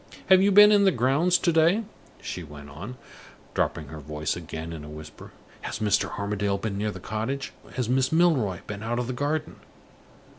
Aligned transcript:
Have 0.29 0.41
you 0.41 0.51
been 0.51 0.71
in 0.71 0.83
the 0.83 0.89
grounds 0.91 1.37
to 1.37 1.51
day?" 1.53 1.83
she 2.23 2.41
went 2.41 2.71
on, 2.71 2.97
dropping 3.53 3.89
her 3.89 3.99
voice 3.99 4.35
again 4.35 4.73
in 4.73 4.83
a 4.83 4.89
whisper. 4.89 5.31
"Has 5.61 5.77
Mr. 5.77 6.17
Armadale 6.17 6.57
been 6.57 6.75
near 6.75 6.89
the 6.89 6.99
cottage? 6.99 7.53
Has 7.75 7.87
Miss 7.87 8.11
Milroy 8.11 8.61
been 8.65 8.81
out 8.81 8.97
of 8.97 9.05
the 9.05 9.13
garden? 9.13 9.57